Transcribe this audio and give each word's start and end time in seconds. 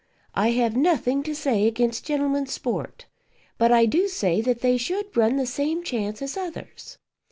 I 0.33 0.47
have 0.53 0.75
nothing 0.75 1.21
to 1.21 1.35
say 1.35 1.67
against 1.67 2.07
gentlemen's 2.07 2.51
sport; 2.51 3.05
but 3.59 3.71
I 3.71 3.85
do 3.85 4.07
say 4.07 4.41
that 4.41 4.61
they 4.61 4.75
should 4.75 5.15
run 5.15 5.35
the 5.35 5.45
same 5.45 5.83
chance 5.83 6.23
as 6.23 6.35
others. 6.35 6.97